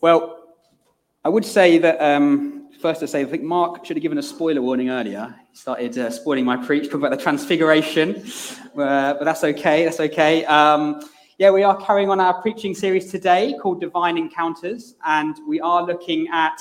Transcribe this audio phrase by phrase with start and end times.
[0.00, 0.54] Well,
[1.24, 4.22] I would say that um, first to say, I think Mark should have given a
[4.22, 5.34] spoiler warning earlier.
[5.50, 8.24] He started uh, spoiling my preach, about the transfiguration,
[8.76, 9.84] uh, but that's okay.
[9.84, 10.44] That's okay.
[10.44, 11.02] Um,
[11.38, 15.82] yeah, we are carrying on our preaching series today called Divine Encounters, and we are
[15.82, 16.60] looking at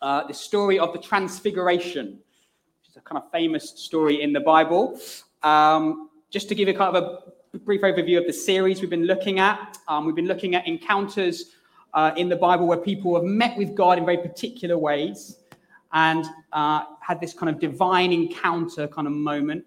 [0.00, 4.40] uh, the story of the Transfiguration, which is a kind of famous story in the
[4.40, 4.98] Bible.
[5.42, 7.04] Um, just to give you kind of
[7.52, 10.66] a brief overview of the series we've been looking at, um, we've been looking at
[10.66, 11.56] encounters
[11.94, 15.38] uh, in the Bible where people have met with God in very particular ways
[15.92, 19.64] and uh, had this kind of divine encounter kind of moment.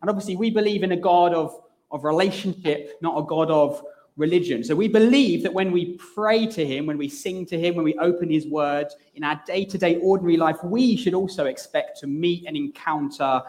[0.00, 1.60] And obviously, we believe in a God of,
[1.90, 3.82] of relationship, not a God of
[4.16, 4.64] religion.
[4.64, 7.84] So we believe that when we pray to Him, when we sing to Him, when
[7.84, 11.98] we open His word in our day to day ordinary life, we should also expect
[12.00, 13.42] to meet and encounter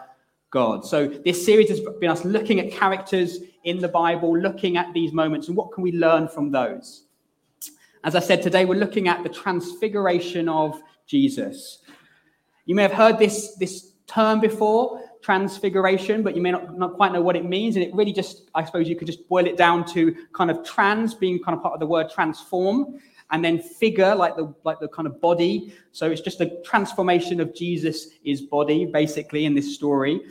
[0.50, 0.84] God.
[0.84, 5.12] So this series has been us looking at characters in the Bible, looking at these
[5.12, 7.04] moments, and what can we learn from those?
[8.04, 11.78] As I said, today we're looking at the transfiguration of Jesus.
[12.66, 17.12] You may have heard this, this term before, transfiguration, but you may not, not quite
[17.12, 17.76] know what it means.
[17.76, 20.64] And it really just, I suppose you could just boil it down to kind of
[20.64, 22.98] trans being kind of part of the word transform,
[23.30, 25.72] and then figure like the like the kind of body.
[25.92, 28.08] So it's just a transformation of Jesus'
[28.50, 30.22] body, basically, in this story.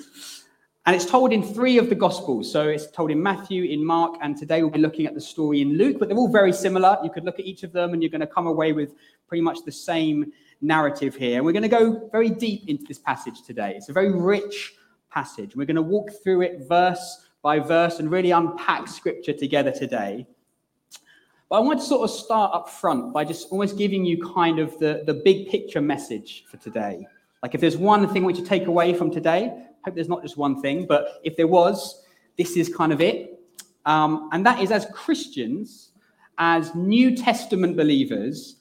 [0.87, 2.51] And it's told in three of the Gospels.
[2.51, 5.61] So it's told in Matthew, in Mark, and today we'll be looking at the story
[5.61, 6.97] in Luke, but they're all very similar.
[7.03, 8.95] You could look at each of them and you're going to come away with
[9.27, 11.37] pretty much the same narrative here.
[11.37, 13.75] And we're going to go very deep into this passage today.
[13.75, 14.73] It's a very rich
[15.11, 15.55] passage.
[15.55, 20.25] We're going to walk through it verse by verse and really unpack scripture together today.
[21.47, 24.57] But I want to sort of start up front by just almost giving you kind
[24.57, 27.05] of the, the big picture message for today.
[27.43, 30.37] Like if there's one thing which you take away from today, hope there's not just
[30.37, 32.05] one thing, but if there was,
[32.37, 33.39] this is kind of it.
[33.85, 35.91] Um, and that is as Christians,
[36.37, 38.57] as New Testament believers,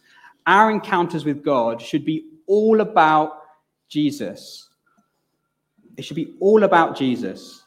[0.46, 3.42] our encounters with God should be all about
[3.88, 4.68] Jesus.
[5.96, 7.62] It should be all about Jesus.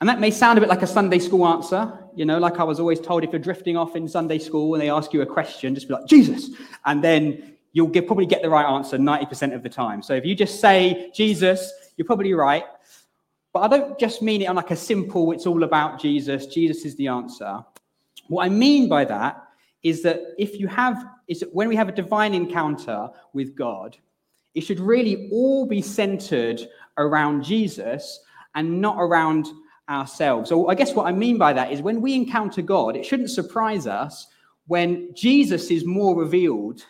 [0.00, 2.64] And that may sound a bit like a Sunday school answer, you know, like I
[2.64, 5.26] was always told if you're drifting off in Sunday school and they ask you a
[5.26, 6.50] question, just be like, Jesus.
[6.84, 10.02] And then you'll get, probably get the right answer 90% of the time.
[10.02, 12.64] So if you just say Jesus, you're probably right.
[13.52, 16.84] But I don't just mean it on like a simple, it's all about Jesus, Jesus
[16.84, 17.64] is the answer.
[18.28, 19.42] What I mean by that
[19.82, 23.96] is that if you have, is when we have a divine encounter with God,
[24.54, 26.66] it should really all be centered
[26.98, 28.20] around Jesus
[28.54, 29.48] and not around
[29.88, 30.48] ourselves.
[30.48, 33.30] So I guess what I mean by that is when we encounter God, it shouldn't
[33.30, 34.28] surprise us
[34.66, 36.84] when Jesus is more revealed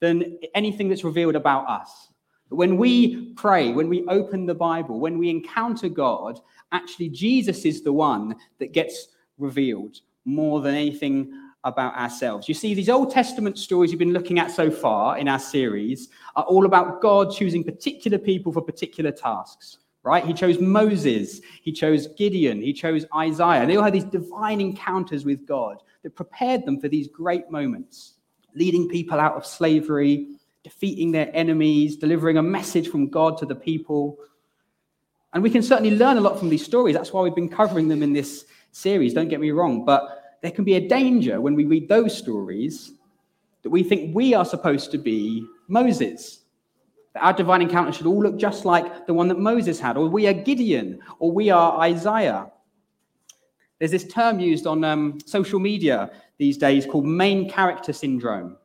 [0.00, 2.08] than anything that's revealed about us.
[2.50, 6.40] When we pray, when we open the Bible, when we encounter God,
[6.72, 11.32] actually Jesus is the one that gets revealed more than anything
[11.64, 12.48] about ourselves.
[12.48, 16.08] You see, these Old Testament stories you've been looking at so far in our series
[16.36, 20.24] are all about God choosing particular people for particular tasks, right?
[20.24, 23.66] He chose Moses, he chose Gideon, he chose Isaiah.
[23.66, 28.14] They all had these divine encounters with God that prepared them for these great moments,
[28.54, 30.37] leading people out of slavery,
[30.68, 34.18] defeating their enemies, delivering a message from God to the people.
[35.32, 36.94] And we can certainly learn a lot from these stories.
[36.94, 39.86] That's why we've been covering them in this series, don't get me wrong.
[39.86, 42.92] But there can be a danger when we read those stories
[43.62, 46.40] that we think we are supposed to be Moses.
[47.14, 50.06] That our divine encounter should all look just like the one that Moses had, or
[50.06, 52.52] we are Gideon, or we are Isaiah.
[53.78, 58.58] There's this term used on um, social media these days called main character syndrome.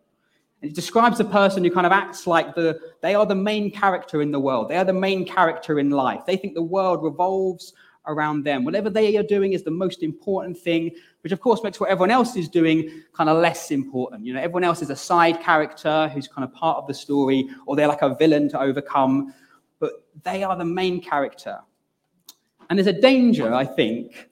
[0.63, 4.21] It describes a person who kind of acts like the, they are the main character
[4.21, 4.69] in the world.
[4.69, 6.21] They are the main character in life.
[6.25, 7.73] They think the world revolves
[8.07, 8.63] around them.
[8.63, 10.91] Whatever they are doing is the most important thing,
[11.21, 14.25] which of course makes what everyone else is doing kind of less important.
[14.25, 17.49] You know, everyone else is a side character who's kind of part of the story,
[17.65, 19.33] or they're like a villain to overcome,
[19.79, 21.59] but they are the main character.
[22.69, 24.29] And there's a danger, I think,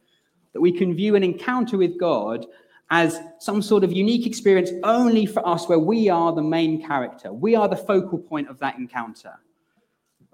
[0.53, 2.46] that we can view an encounter with God
[2.91, 7.32] as some sort of unique experience only for us where we are the main character.
[7.32, 9.34] We are the focal point of that encounter.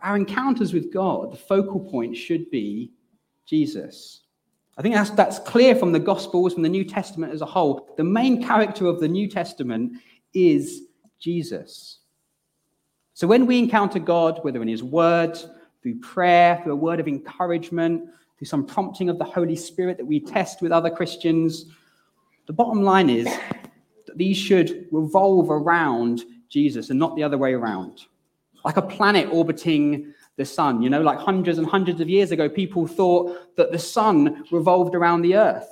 [0.01, 2.91] Our encounters with God, the focal point should be
[3.45, 4.21] Jesus.
[4.75, 7.93] I think that's, that's clear from the Gospels, from the New Testament as a whole.
[7.95, 9.93] The main character of the New Testament
[10.33, 10.81] is
[11.19, 11.99] Jesus.
[13.13, 15.37] So when we encounter God, whether in His Word,
[15.81, 20.05] through prayer, through a word of encouragement, through some prompting of the Holy Spirit that
[20.05, 21.65] we test with other Christians,
[22.47, 27.53] the bottom line is that these should revolve around Jesus and not the other way
[27.53, 28.05] around.
[28.65, 32.47] Like a planet orbiting the sun, you know, like hundreds and hundreds of years ago,
[32.47, 35.67] people thought that the sun revolved around the earth.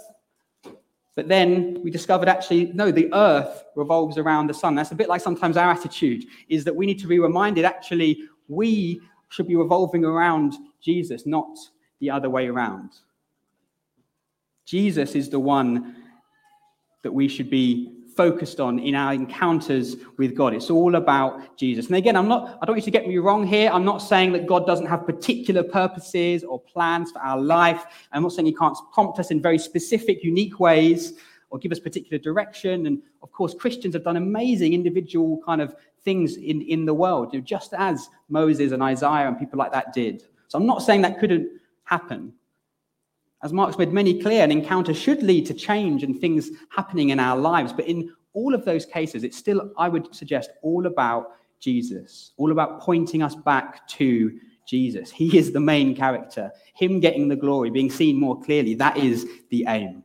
[1.15, 4.75] But then we discovered actually, no, the earth revolves around the sun.
[4.75, 8.23] That's a bit like sometimes our attitude is that we need to be reminded actually
[8.49, 11.57] we should be revolving around Jesus, not
[11.99, 12.91] the other way around.
[14.65, 16.04] Jesus is the one
[17.05, 20.55] that we should be focused on in our encounters with God.
[20.55, 21.85] It's all about Jesus.
[21.85, 23.69] And again, I'm not, I don't want you to get me wrong here.
[23.71, 27.85] I'm not saying that God doesn't have particular purposes or plans for our life.
[28.11, 31.13] I'm not saying he can't prompt us in very specific, unique ways
[31.51, 32.87] or give us particular direction.
[32.87, 37.35] And of course, Christians have done amazing individual kind of things in, in the world,
[37.45, 40.23] just as Moses and Isaiah and people like that did.
[40.47, 41.49] So I'm not saying that couldn't
[41.83, 42.33] happen.
[43.45, 47.19] As Mark's made many clear, an encounter should lead to change and things happening in
[47.19, 47.71] our lives.
[47.71, 52.51] But in all of those cases, it's still, I would suggest, all about Jesus, all
[52.51, 55.11] about pointing us back to Jesus.
[55.11, 56.51] He is the main character.
[56.73, 60.03] Him getting the glory, being seen more clearly, that is the aim.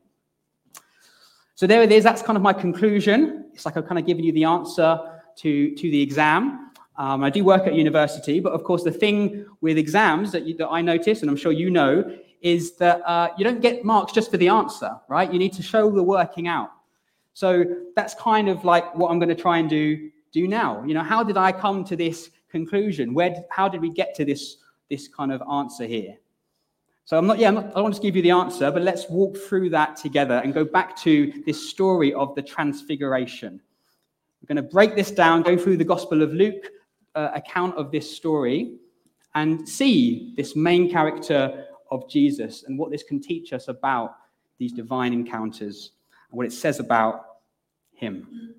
[1.55, 2.05] So there it is.
[2.05, 3.47] That's kind of my conclusion.
[3.55, 5.01] It's like I've kind of given you the answer
[5.37, 6.73] to, to the exam.
[6.99, 10.59] Um, I do work at university, but of course, the thing with exams that, you,
[10.59, 12.05] that I notice, and I'm sure you know,
[12.41, 15.33] is that uh, you don't get marks just for the answer, right?
[15.33, 16.71] You need to show the working out.
[17.35, 17.65] So
[17.97, 20.85] that's kind of like what I'm going to try and do do now.
[20.85, 23.15] You know, how did I come to this conclusion?
[23.15, 24.57] Where, how did we get to this
[24.89, 26.17] this kind of answer here?
[27.05, 28.83] So I'm not, yeah, I'm not, I don't want to give you the answer, but
[28.83, 33.61] let's walk through that together and go back to this story of the transfiguration.
[34.41, 36.69] We're going to break this down, go through the Gospel of Luke
[37.17, 38.77] uh, account of this story,
[39.35, 44.17] and see this main character of Jesus and what this can teach us about
[44.59, 45.93] these divine encounters
[46.31, 47.27] and what it says about
[47.93, 48.55] him.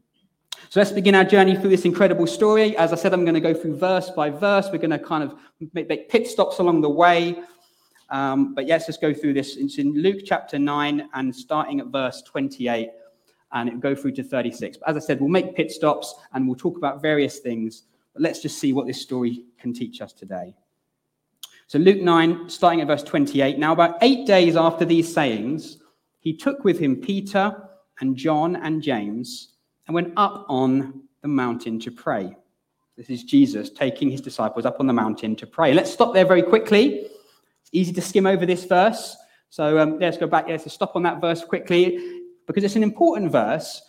[0.70, 2.78] So let's begin our journey through this incredible story.
[2.78, 4.70] As I said, I'm going to go through verse by verse.
[4.72, 5.36] We're going to kind of
[5.74, 7.40] make, pit stops along the way.
[8.10, 9.58] Um, but yes, let's go through this.
[9.58, 12.90] It's in Luke chapter 9 and starting at verse 28,
[13.54, 14.78] and it will go through to 36.
[14.78, 17.84] But as I said, we'll make pit stops and we'll talk about various things.
[18.14, 20.56] But let's just see what this story can teach us today.
[21.72, 23.58] So, Luke 9, starting at verse 28.
[23.58, 25.78] Now, about eight days after these sayings,
[26.20, 27.56] he took with him Peter
[28.02, 29.54] and John and James
[29.88, 32.36] and went up on the mountain to pray.
[32.98, 35.74] This is Jesus taking his disciples up on the mountain to pray.
[35.74, 37.06] Let's stop there very quickly.
[37.06, 39.16] It's easy to skim over this verse.
[39.50, 40.50] So um, let's go back.
[40.50, 43.82] Let's stop on that verse quickly because it's an important verse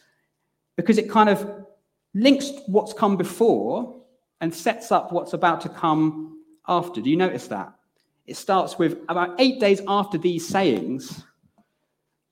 [0.76, 1.66] because it kind of
[2.14, 4.04] links what's come before
[4.40, 6.31] and sets up what's about to come
[6.68, 7.00] after.
[7.00, 7.72] Do you notice that?
[8.26, 11.24] It starts with about eight days after these sayings.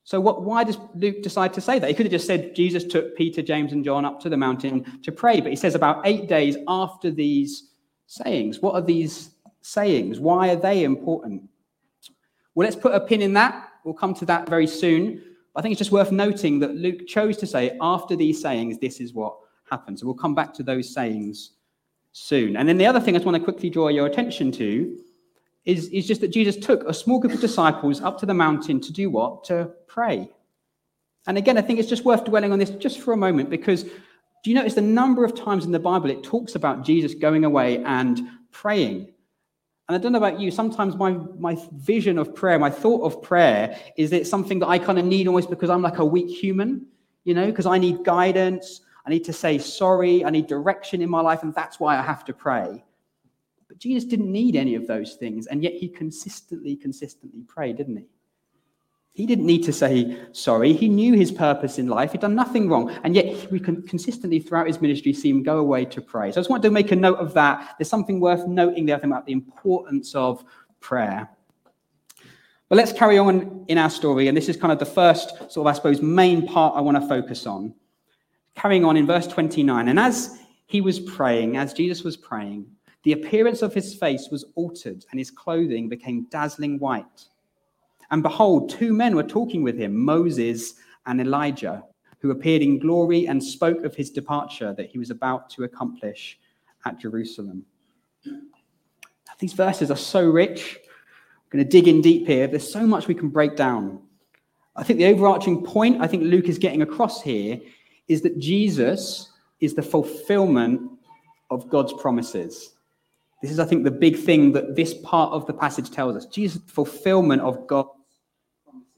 [0.03, 1.87] So, what, why does Luke decide to say that?
[1.87, 4.99] He could have just said Jesus took Peter, James, and John up to the mountain
[5.03, 7.69] to pray, but he says about eight days after these
[8.07, 8.59] sayings.
[8.59, 9.31] What are these
[9.61, 10.19] sayings?
[10.19, 11.43] Why are they important?
[12.55, 13.69] Well, let's put a pin in that.
[13.83, 15.23] We'll come to that very soon.
[15.55, 18.99] I think it's just worth noting that Luke chose to say, after these sayings, this
[18.99, 19.37] is what
[19.69, 19.99] happened.
[19.99, 21.51] So we'll come back to those sayings
[22.11, 22.57] soon.
[22.57, 24.97] And then the other thing I just want to quickly draw your attention to
[25.65, 28.81] is, is just that Jesus took a small group of disciples up to the mountain
[28.81, 29.43] to do what?
[29.45, 30.29] To pray.
[31.27, 33.83] And again, I think it's just worth dwelling on this just for a moment because
[33.83, 37.45] do you notice the number of times in the Bible it talks about Jesus going
[37.45, 38.21] away and
[38.51, 39.13] praying?
[39.87, 43.21] And I don't know about you, sometimes my, my vision of prayer, my thought of
[43.21, 46.05] prayer is that it's something that I kind of need almost because I'm like a
[46.05, 46.87] weak human,
[47.23, 48.81] you know, because I need guidance.
[49.05, 50.23] I need to say sorry.
[50.23, 52.83] I need direction in my life, and that's why I have to pray.
[53.67, 57.97] But Jesus didn't need any of those things, and yet he consistently, consistently prayed, didn't
[57.97, 58.05] he?
[59.13, 60.71] He didn't need to say sorry.
[60.73, 62.13] He knew his purpose in life.
[62.13, 62.91] He'd done nothing wrong.
[63.03, 66.31] And yet we can consistently throughout his ministry see him go away to pray.
[66.31, 67.75] So I just wanted to make a note of that.
[67.77, 70.45] There's something worth noting there about the importance of
[70.79, 71.29] prayer.
[72.69, 74.29] But let's carry on in our story.
[74.29, 77.01] And this is kind of the first sort of, I suppose, main part I want
[77.01, 77.73] to focus on.
[78.61, 80.37] Carrying on in verse 29, and as
[80.67, 82.67] he was praying, as Jesus was praying,
[83.01, 87.25] the appearance of his face was altered, and his clothing became dazzling white.
[88.11, 90.75] And behold, two men were talking with him, Moses
[91.07, 91.83] and Elijah,
[92.19, 96.37] who appeared in glory and spoke of his departure that he was about to accomplish
[96.85, 97.65] at Jerusalem.
[99.39, 100.77] These verses are so rich.
[100.83, 102.45] I'm going to dig in deep here.
[102.45, 104.03] There's so much we can break down.
[104.75, 107.59] I think the overarching point I think Luke is getting across here
[108.11, 110.81] is that Jesus is the fulfillment
[111.49, 112.73] of God's promises.
[113.41, 116.25] This is, I think, the big thing that this part of the passage tells us.
[116.25, 117.89] Jesus, fulfillment of God's
[118.65, 118.89] promises.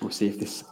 [0.00, 0.64] We'll see if this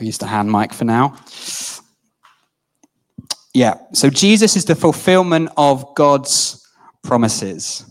[0.00, 1.16] I'll use the hand mic for now.
[3.58, 6.64] Yeah, so Jesus is the fulfillment of God's
[7.02, 7.84] promises.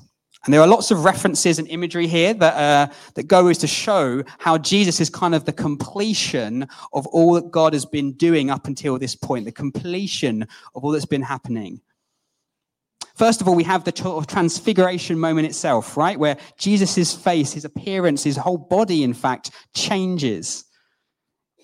[0.46, 3.68] And there are lots of references and imagery here that, uh, that go as to
[3.68, 8.50] show how Jesus is kind of the completion of all that God has been doing
[8.50, 10.44] up until this point, the completion
[10.74, 11.82] of all that's been happening.
[13.18, 13.92] First of all, we have the
[14.26, 16.18] transfiguration moment itself, right?
[16.18, 20.64] Where Jesus' face, his appearance, his whole body, in fact, changes.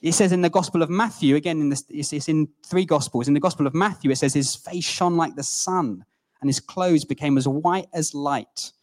[0.04, 3.30] It says in the Gospel of Matthew, again, in this, it's in three Gospels.
[3.30, 6.04] In the Gospel of Matthew, it says his face shone like the sun
[6.42, 8.74] and his clothes became as white as light.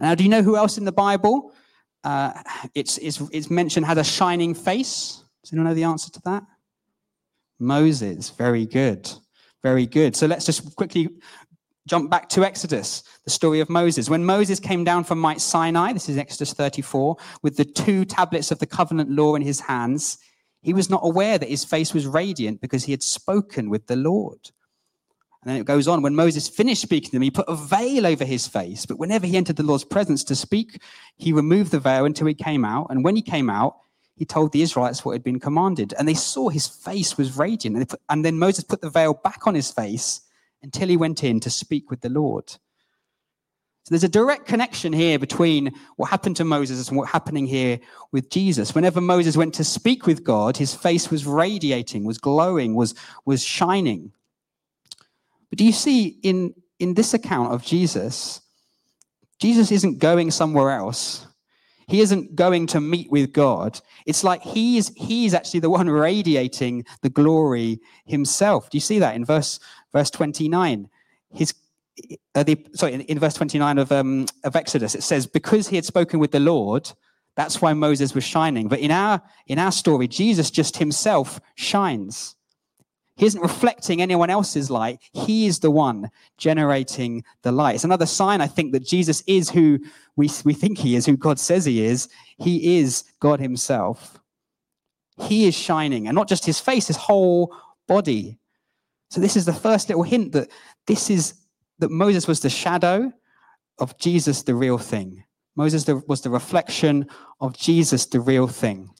[0.00, 1.52] Now, do you know who else in the Bible
[2.04, 2.32] uh,
[2.74, 5.22] it's, it's, it's mentioned had a shining face?
[5.42, 6.42] Does anyone know the answer to that?
[7.58, 8.30] Moses.
[8.30, 9.10] Very good.
[9.62, 10.16] Very good.
[10.16, 11.10] So let's just quickly
[11.86, 14.10] jump back to Exodus, the story of Moses.
[14.10, 18.50] When Moses came down from Mount Sinai, this is Exodus 34, with the two tablets
[18.50, 20.18] of the covenant law in his hands,
[20.62, 23.96] he was not aware that his face was radiant because he had spoken with the
[23.96, 24.50] Lord.
[25.42, 28.04] And then it goes on, when Moses finished speaking to them, he put a veil
[28.04, 28.84] over his face.
[28.84, 30.82] But whenever he entered the Lord's presence to speak,
[31.16, 32.88] he removed the veil until he came out.
[32.90, 33.76] And when he came out,
[34.16, 35.94] he told the Israelites what had been commanded.
[35.96, 37.76] And they saw his face was radiant.
[37.76, 40.25] And, and then Moses put the veil back on his face
[40.66, 42.48] until he went in to speak with the Lord.
[42.48, 47.78] So there's a direct connection here between what happened to Moses and what's happening here
[48.10, 48.74] with Jesus.
[48.74, 53.44] Whenever Moses went to speak with God, his face was radiating, was glowing, was, was
[53.44, 54.12] shining.
[55.50, 58.40] But do you see in, in this account of Jesus,
[59.38, 61.25] Jesus isn't going somewhere else.
[61.88, 63.80] He isn't going to meet with God.
[64.06, 68.70] It's like he's he's actually the one radiating the glory himself.
[68.70, 69.60] Do you see that in verse
[69.92, 70.88] verse 29?
[71.32, 71.54] His
[72.34, 75.76] uh, the, sorry, in, in, verse 29 of, um, of Exodus, it says, because he
[75.76, 76.92] had spoken with the Lord,
[77.36, 78.68] that's why Moses was shining.
[78.68, 82.36] But in our, in our story, Jesus just himself shines.
[83.16, 85.00] He isn't reflecting anyone else's light.
[85.12, 87.76] He is the one generating the light.
[87.76, 89.78] It's another sign, I think, that Jesus is who
[90.16, 92.08] we, we think he is, who God says he is.
[92.38, 94.20] He is God himself.
[95.22, 97.56] He is shining, and not just his face, his whole
[97.88, 98.38] body.
[99.08, 100.50] So this is the first little hint that
[100.86, 101.34] this is
[101.78, 103.12] that Moses was the shadow
[103.78, 105.24] of Jesus, the real thing.
[105.54, 107.08] Moses was the reflection
[107.40, 108.90] of Jesus, the real thing.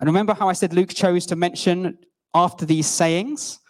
[0.00, 1.98] And remember how I said Luke chose to mention
[2.34, 3.60] after these sayings,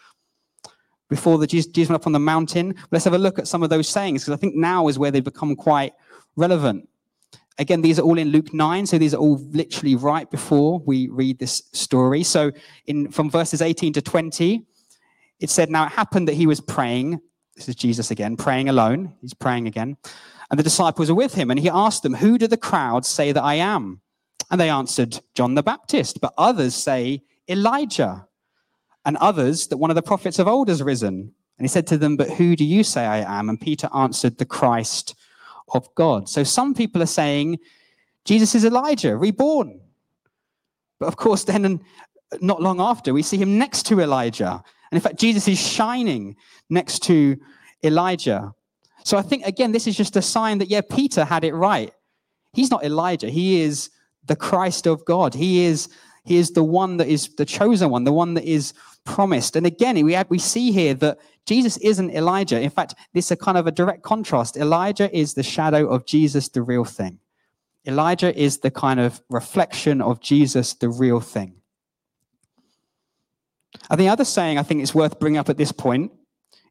[1.08, 2.74] before the Jesus went up on the mountain.
[2.90, 5.10] Let's have a look at some of those sayings because I think now is where
[5.10, 5.94] they become quite
[6.36, 6.88] relevant.
[7.58, 11.08] Again, these are all in Luke 9, so these are all literally right before we
[11.08, 12.22] read this story.
[12.22, 12.52] So
[12.86, 14.64] in from verses 18 to 20,
[15.40, 17.20] it said, Now it happened that he was praying.
[17.56, 19.14] This is Jesus again, praying alone.
[19.20, 19.96] He's praying again.
[20.50, 23.32] And the disciples are with him, and he asked them, Who do the crowds say
[23.32, 24.02] that I am?
[24.50, 28.27] And they answered, John the Baptist, but others say Elijah
[29.08, 31.32] and others that one of the prophets of old has risen.
[31.56, 33.48] And he said to them, But who do you say I am?
[33.48, 35.14] And Peter answered, The Christ
[35.72, 36.28] of God.
[36.28, 37.58] So some people are saying
[38.26, 39.80] Jesus is Elijah, reborn.
[41.00, 41.80] But of course, then
[42.42, 44.62] not long after, we see him next to Elijah.
[44.90, 46.36] And in fact, Jesus is shining
[46.68, 47.38] next to
[47.82, 48.52] Elijah.
[49.04, 51.94] So I think, again, this is just a sign that, yeah, Peter had it right.
[52.52, 53.88] He's not Elijah, he is
[54.26, 55.32] the Christ of God.
[55.32, 55.88] He is,
[56.26, 58.74] he is the one that is the chosen one, the one that is
[59.08, 59.56] promised.
[59.56, 62.60] And again, we, have, we see here that Jesus isn't Elijah.
[62.60, 64.56] In fact, this is a kind of a direct contrast.
[64.56, 67.18] Elijah is the shadow of Jesus, the real thing.
[67.86, 71.54] Elijah is the kind of reflection of Jesus, the real thing.
[73.90, 76.12] And the other saying I think it's worth bringing up at this point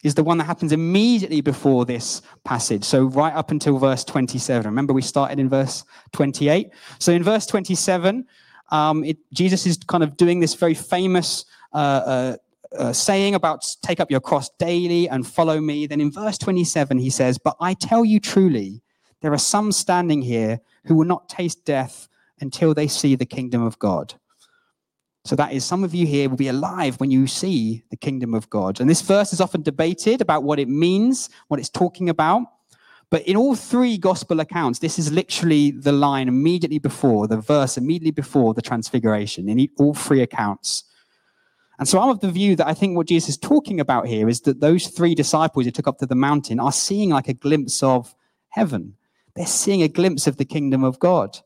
[0.04, 2.84] is the one that happens immediately before this passage.
[2.84, 4.66] So, right up until verse 27.
[4.68, 6.70] Remember, we started in verse 28.
[7.00, 8.28] So, in verse 27,
[8.70, 12.38] um, it, Jesus is kind of doing this very famous uh, uh,
[12.78, 15.88] uh, saying about take up your cross daily and follow me.
[15.88, 18.82] Then in verse 27, he says, But I tell you truly,
[19.22, 22.08] there are some standing here who will not taste death
[22.40, 24.14] until they see the kingdom of God.
[25.26, 28.34] So that is, some of you here will be alive when you see the kingdom
[28.34, 28.80] of God.
[28.80, 32.44] And this verse is often debated about what it means, what it's talking about.
[33.10, 37.78] But in all three gospel accounts, this is literally the line immediately before, the verse
[37.78, 40.84] immediately before the transfiguration in all three accounts.
[41.80, 44.28] And so I'm of the view that I think what Jesus is talking about here
[44.28, 47.34] is that those three disciples he took up to the mountain are seeing like a
[47.34, 48.16] glimpse of
[48.50, 48.96] heaven.
[49.36, 51.38] They're seeing a glimpse of the kingdom of God.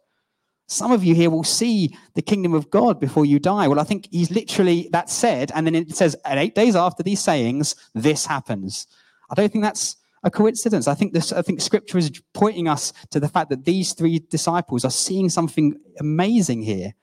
[0.68, 3.68] Some of you here will see the kingdom of God before you die.
[3.68, 7.04] Well, I think he's literally that said, and then it says, and eight days after
[7.04, 8.88] these sayings, this happens.
[9.30, 10.88] I don't think that's a coincidence.
[10.88, 14.20] I think this, I think scripture is pointing us to the fact that these three
[14.30, 16.94] disciples are seeing something amazing here.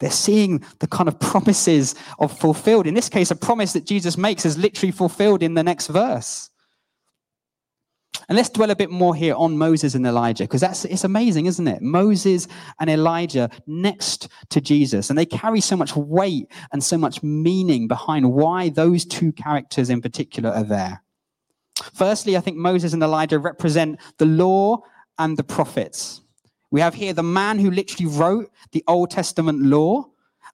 [0.00, 2.86] They're seeing the kind of promises of fulfilled.
[2.86, 6.50] In this case, a promise that Jesus makes is literally fulfilled in the next verse.
[8.28, 11.46] And let's dwell a bit more here on Moses and Elijah, because that's it's amazing,
[11.46, 11.82] isn't it?
[11.82, 17.22] Moses and Elijah next to Jesus, and they carry so much weight and so much
[17.22, 21.02] meaning behind why those two characters in particular are there.
[21.94, 24.82] Firstly, I think Moses and Elijah represent the law
[25.18, 26.20] and the prophets.
[26.70, 30.06] We have here the man who literally wrote the Old Testament law,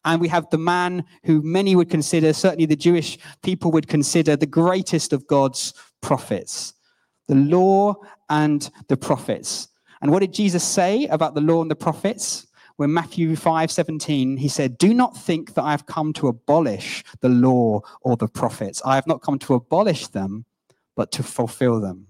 [0.04, 4.36] and we have the man who many would consider, certainly the Jewish people would consider,
[4.36, 6.72] the greatest of God's prophets
[7.28, 7.94] the law
[8.30, 9.68] and the prophets.
[10.00, 12.46] And what did Jesus say about the law and the prophets?
[12.76, 17.02] When Matthew 5 17, he said, Do not think that I have come to abolish
[17.20, 18.82] the law or the prophets.
[18.84, 20.44] I have not come to abolish them,
[20.94, 22.08] but to fulfill them.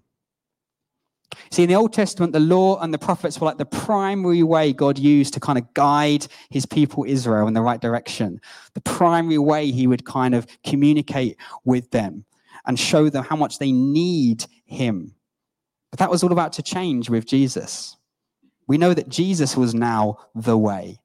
[1.50, 4.72] See, in the Old Testament, the law and the prophets were like the primary way
[4.72, 8.40] God used to kind of guide his people Israel in the right direction.
[8.74, 12.24] The primary way he would kind of communicate with them
[12.66, 15.14] and show them how much they need him.
[15.90, 17.96] But that was all about to change with Jesus.
[18.66, 21.00] We know that Jesus was now the way.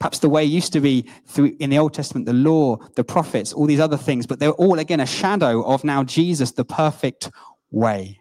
[0.00, 3.52] Perhaps the way used to be through in the Old Testament, the law, the prophets,
[3.52, 7.30] all these other things, but they're all again a shadow of now Jesus, the perfect
[7.70, 8.19] way.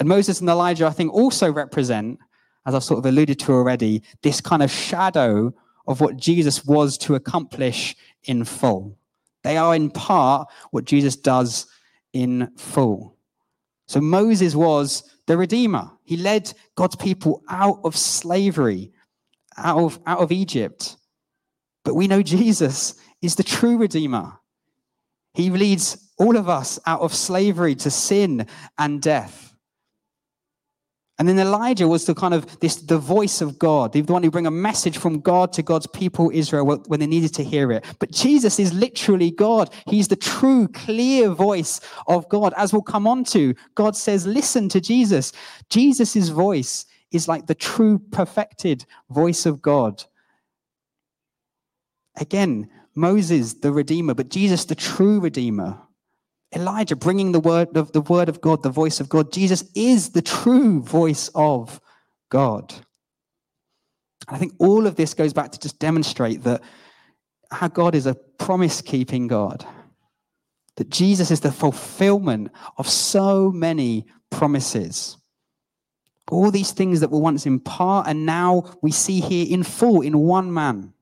[0.00, 2.18] And Moses and Elijah, I think, also represent,
[2.64, 5.54] as I've sort of alluded to already, this kind of shadow
[5.86, 8.96] of what Jesus was to accomplish in full.
[9.44, 11.66] They are in part what Jesus does
[12.14, 13.16] in full.
[13.88, 15.90] So Moses was the Redeemer.
[16.02, 18.92] He led God's people out of slavery,
[19.58, 20.96] out of, out of Egypt.
[21.84, 24.32] But we know Jesus is the true Redeemer.
[25.34, 28.46] He leads all of us out of slavery to sin
[28.78, 29.49] and death.
[31.20, 34.30] And then Elijah was the kind of this the voice of God, the one who
[34.30, 37.84] bring a message from God to God's people Israel when they needed to hear it.
[37.98, 39.70] But Jesus is literally God.
[39.86, 42.54] He's the true, clear voice of God.
[42.56, 45.32] As we'll come on to, God says, listen to Jesus.
[45.68, 50.02] Jesus' voice is like the true, perfected voice of God.
[52.16, 55.78] Again, Moses, the Redeemer, but Jesus, the true Redeemer.
[56.54, 59.32] Elijah bringing the word of the word of God, the voice of God.
[59.32, 61.80] Jesus is the true voice of
[62.28, 62.74] God.
[64.28, 66.62] I think all of this goes back to just demonstrate that
[67.50, 69.64] how God is a promise keeping God.
[70.76, 75.16] That Jesus is the fulfillment of so many promises.
[76.30, 80.00] All these things that were once in part and now we see here in full
[80.00, 80.94] in one man.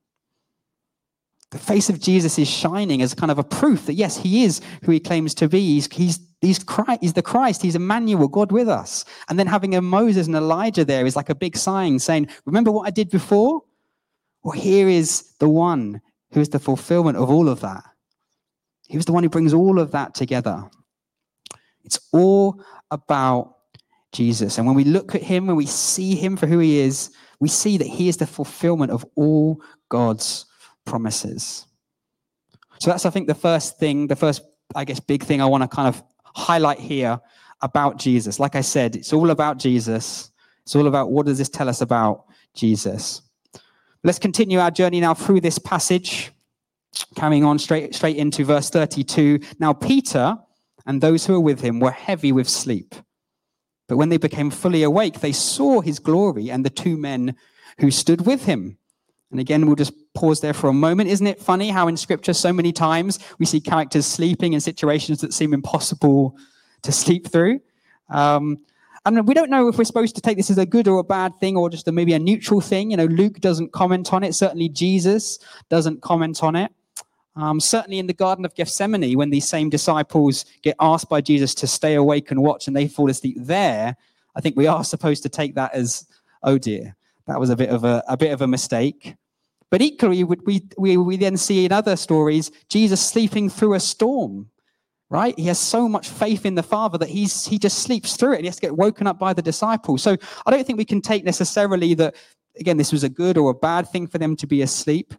[1.51, 4.61] The face of Jesus is shining as kind of a proof that, yes, he is
[4.83, 5.61] who he claims to be.
[5.61, 7.63] He's, he's, he's, Christ, he's the Christ.
[7.63, 9.07] He's Emmanuel, God with us.
[9.29, 12.71] And then having a Moses and Elijah there is like a big sign saying, Remember
[12.71, 13.63] what I did before?
[14.43, 17.85] Well, here is the one who is the fulfillment of all of that.
[18.89, 20.69] He was the one who brings all of that together.
[21.85, 23.57] It's all about
[24.13, 24.59] Jesus.
[24.59, 27.49] And when we look at him, when we see him for who he is, we
[27.49, 30.47] see that he is the fulfillment of all God's
[30.89, 31.67] promises.
[32.81, 34.43] So that's, I think, the first thing, the first,
[34.75, 37.21] I guess, big thing I want to kind of highlight here
[37.61, 38.41] about Jesus.
[38.41, 40.31] Like I said, it's all about Jesus.
[40.63, 42.25] It's all about what does this tell us about
[42.55, 43.23] Jesus.
[44.05, 46.31] Let's continue our journey now through this passage,
[47.17, 49.41] carrying on straight, straight into verse 32.
[49.59, 50.37] Now, Peter
[50.87, 52.95] and those who were with him were heavy with sleep.
[53.89, 57.35] But when they became fully awake, they saw his glory and the two men
[57.81, 58.79] who stood with him.
[59.31, 61.09] And again, we'll just pause there for a moment.
[61.09, 65.21] Isn't it funny how in scripture so many times we see characters sleeping in situations
[65.21, 66.37] that seem impossible
[66.83, 67.61] to sleep through?
[68.11, 68.59] Um,
[69.07, 71.05] and we don't know if we're supposed to take this as a good or a
[71.05, 72.91] bad thing or just a, maybe a neutral thing.
[72.91, 74.35] You know, Luke doesn't comment on it.
[74.35, 76.73] Certainly Jesus doesn't comment on it.
[77.37, 81.55] Um, certainly in the Garden of Gethsemane, when these same disciples get asked by Jesus
[81.55, 83.97] to stay awake and watch and they fall asleep there,
[84.35, 86.07] I think we are supposed to take that as,
[86.43, 86.97] oh dear,
[87.29, 89.15] that was a bit of a, a bit of a mistake.
[89.71, 94.49] But equally, we, we, we then see in other stories Jesus sleeping through a storm,
[95.11, 95.39] right?
[95.39, 98.37] He has so much faith in the Father that he's, he just sleeps through it
[98.37, 100.03] and he has to get woken up by the disciples.
[100.03, 102.15] So I don't think we can take necessarily that,
[102.59, 105.13] again, this was a good or a bad thing for them to be asleep.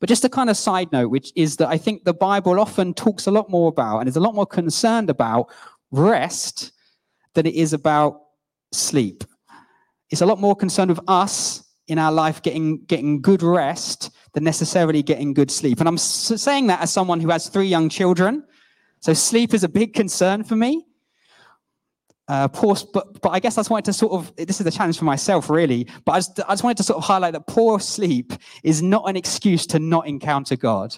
[0.00, 2.94] But just a kind of side note, which is that I think the Bible often
[2.94, 5.48] talks a lot more about and is a lot more concerned about
[5.90, 6.72] rest
[7.34, 8.22] than it is about
[8.72, 9.24] sleep.
[10.10, 14.44] It's a lot more concerned with us in our life getting, getting good rest than
[14.44, 15.80] necessarily getting good sleep.
[15.80, 18.44] And I'm saying that as someone who has three young children.
[19.00, 20.86] So sleep is a big concern for me.
[22.28, 24.70] uh, poor, but, but I guess I just wanted to sort of, this is a
[24.70, 25.86] challenge for myself, really.
[26.04, 29.08] But I just, I just wanted to sort of highlight that poor sleep is not
[29.08, 30.96] an excuse to not encounter God.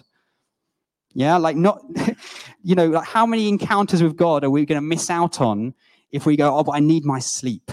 [1.14, 1.82] Yeah, like not,
[2.62, 5.74] you know, like how many encounters with God are we going to miss out on
[6.12, 7.70] if we go, oh, but I need my sleep?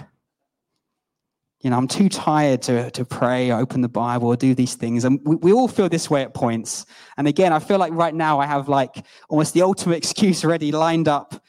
[1.61, 4.75] You know, I'm too tired to, to pray, or open the Bible, or do these
[4.75, 5.05] things.
[5.05, 6.85] And we, we all feel this way at points.
[7.17, 10.71] And again, I feel like right now I have like almost the ultimate excuse already
[10.71, 11.43] lined up.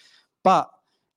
[0.45, 0.69] But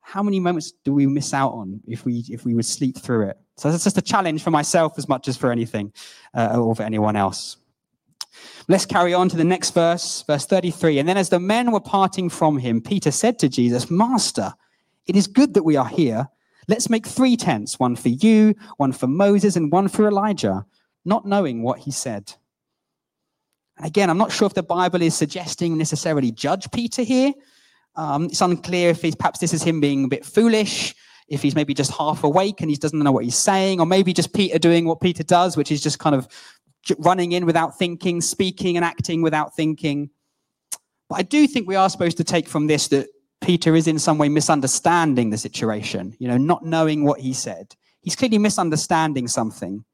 [0.01, 3.29] how many moments do we miss out on if we if we would sleep through
[3.29, 3.37] it?
[3.57, 5.91] So that's just a challenge for myself as much as for anything
[6.33, 7.57] uh, or for anyone else.
[8.67, 10.99] Let's carry on to the next verse, verse 33.
[10.99, 14.53] And then as the men were parting from him, Peter said to Jesus, Master,
[15.07, 16.29] it is good that we are here.
[16.67, 20.65] Let's make three tents, one for you, one for Moses, and one for Elijah,
[21.03, 22.33] not knowing what he said.
[23.79, 27.33] Again, I'm not sure if the Bible is suggesting necessarily judge Peter here,
[27.95, 30.93] um, it's unclear if he's perhaps this is him being a bit foolish,
[31.27, 34.13] if he's maybe just half awake and he doesn't know what he's saying, or maybe
[34.13, 36.27] just Peter doing what Peter does, which is just kind of
[36.99, 40.09] running in without thinking, speaking and acting without thinking.
[41.09, 43.07] But I do think we are supposed to take from this that
[43.45, 47.75] Peter is in some way misunderstanding the situation, you know, not knowing what he said.
[48.01, 49.85] He's clearly misunderstanding something.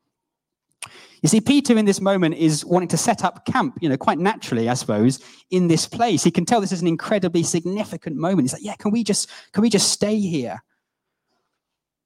[1.22, 4.20] You see, Peter in this moment is wanting to set up camp, you know, quite
[4.20, 6.24] naturally, I suppose, in this place.
[6.24, 8.44] He can tell this is an incredibly significant moment.
[8.44, 10.64] He's like, yeah, can we just can we just stay here?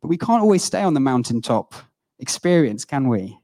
[0.02, 1.76] But we can't always stay on the mountaintop
[2.18, 3.38] experience, can we?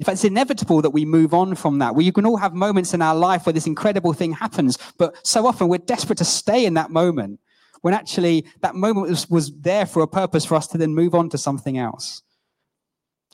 [0.00, 1.94] In fact, it's inevitable that we move on from that.
[1.94, 5.46] We can all have moments in our life where this incredible thing happens, but so
[5.46, 7.38] often we're desperate to stay in that moment
[7.82, 11.14] when actually that moment was, was there for a purpose for us to then move
[11.14, 12.22] on to something else.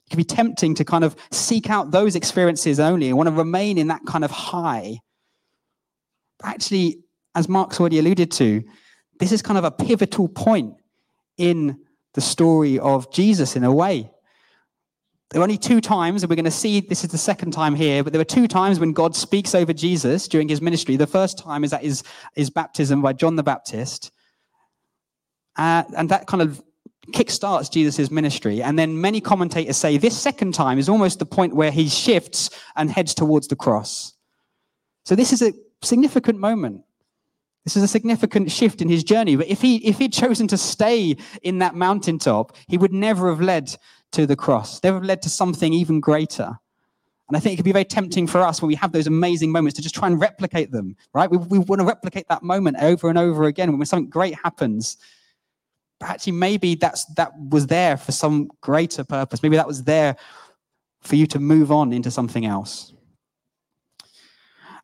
[0.07, 3.35] It can be tempting to kind of seek out those experiences only and want to
[3.35, 4.99] remain in that kind of high.
[6.41, 6.99] But actually,
[7.37, 8.65] as Mark's already alluded to,
[9.21, 10.75] this is kind of a pivotal point
[11.39, 11.79] in
[12.15, 14.11] the story of Jesus in a way.
[15.31, 17.75] There are only two times, and we're going to see this is the second time
[17.75, 20.97] here, but there were two times when God speaks over Jesus during his ministry.
[20.97, 24.13] The first time is at his, his baptism by John the Baptist.
[25.57, 26.63] Uh, and that kind of
[27.13, 28.63] kickstarts Jesus' ministry.
[28.63, 32.51] And then many commentators say this second time is almost the point where he shifts
[32.77, 34.15] and heads towards the cross.
[35.05, 36.83] So this is a significant moment.
[37.65, 39.35] This is a significant shift in his journey.
[39.35, 43.41] But if he if he'd chosen to stay in that mountaintop, he would never have
[43.41, 43.77] led
[44.13, 46.59] to the cross, never have led to something even greater.
[47.29, 49.51] And I think it could be very tempting for us when we have those amazing
[49.51, 51.29] moments to just try and replicate them, right?
[51.29, 54.97] We, we want to replicate that moment over and over again when something great happens.
[55.99, 59.43] But actually maybe that's that was there for some greater purpose.
[59.43, 60.17] Maybe that was there
[61.01, 62.93] for you to move on into something else.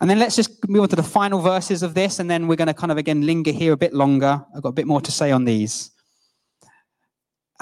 [0.00, 2.56] And then let's just move on to the final verses of this and then we're
[2.56, 4.44] going to kind of again linger here a bit longer.
[4.54, 5.92] I've got a bit more to say on these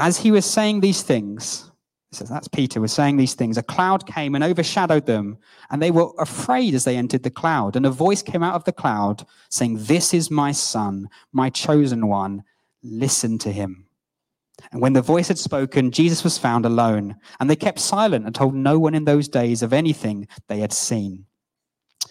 [0.00, 1.70] as he was saying these things
[2.12, 3.56] so that's Peter was saying these things.
[3.56, 5.38] A cloud came and overshadowed them,
[5.70, 7.76] and they were afraid as they entered the cloud.
[7.76, 12.08] And a voice came out of the cloud saying, This is my son, my chosen
[12.08, 12.42] one
[12.82, 13.86] listen to him.
[14.72, 18.34] And when the voice had spoken, Jesus was found alone, and they kept silent and
[18.34, 21.26] told no one in those days of anything they had seen.
[22.00, 22.08] So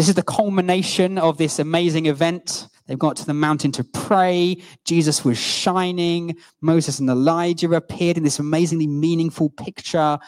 [0.00, 2.66] this is the culmination of this amazing event.
[2.86, 4.58] They've got to the mountain to pray.
[4.84, 6.36] Jesus was shining.
[6.60, 10.18] Moses and Elijah appeared in this amazingly meaningful picture.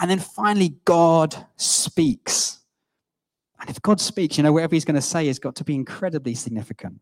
[0.00, 2.60] And then finally, God speaks.
[3.60, 5.74] And if God speaks, you know, whatever he's going to say has got to be
[5.74, 7.00] incredibly significant.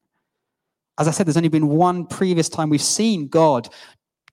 [0.99, 3.69] As I said, there's only been one previous time we've seen God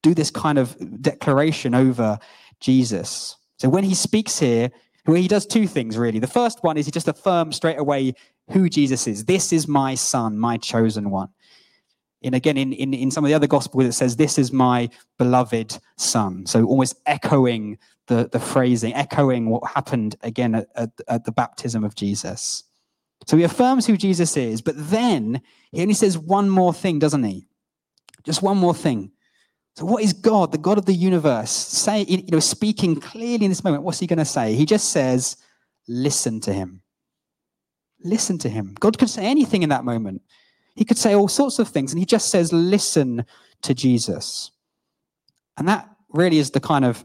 [0.02, 2.18] do this kind of declaration over
[2.60, 3.38] Jesus.
[3.58, 4.72] So when he speaks here,
[5.06, 6.20] well, he does two things really.
[6.20, 8.14] The first one is he just affirms straight away
[8.52, 9.26] who Jesus is.
[9.26, 11.30] This is my son, my chosen one.
[12.24, 14.90] And again, in, in, in some of the other gospels, it says, This is my
[15.18, 16.46] beloved son.
[16.46, 17.78] So almost echoing
[18.08, 22.64] the, the phrasing, echoing what happened again at, at, at the baptism of Jesus.
[23.26, 27.24] So he affirms who Jesus is, but then he only says one more thing, doesn't
[27.24, 27.48] he?
[28.24, 29.12] Just one more thing.
[29.76, 33.52] So what is God, the God of the universe, say, you know, speaking clearly in
[33.52, 33.84] this moment?
[33.84, 34.54] What's he going to say?
[34.56, 35.38] He just says,
[35.88, 36.83] listen to him.
[38.04, 38.76] Listen to him.
[38.80, 40.22] God could say anything in that moment.
[40.76, 43.26] He could say all sorts of things, and he just says, listen
[43.62, 44.52] to Jesus.
[45.58, 47.04] And that really is the kind of